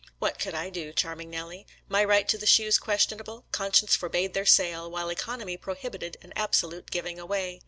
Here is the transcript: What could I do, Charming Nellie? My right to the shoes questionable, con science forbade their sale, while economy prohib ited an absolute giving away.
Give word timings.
What 0.17 0.39
could 0.39 0.55
I 0.55 0.71
do, 0.71 0.93
Charming 0.93 1.29
Nellie? 1.29 1.67
My 1.87 2.03
right 2.03 2.27
to 2.27 2.35
the 2.35 2.47
shoes 2.47 2.79
questionable, 2.79 3.45
con 3.51 3.71
science 3.71 3.95
forbade 3.95 4.33
their 4.33 4.47
sale, 4.47 4.89
while 4.89 5.11
economy 5.11 5.57
prohib 5.59 5.93
ited 5.93 6.15
an 6.23 6.33
absolute 6.35 6.89
giving 6.89 7.19
away. 7.19 7.59